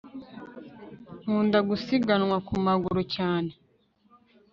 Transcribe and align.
nkunda 1.21 1.59
gusiganwa 1.69 2.37
ku 2.47 2.53
maguru 2.65 3.01
cyane 3.15 3.51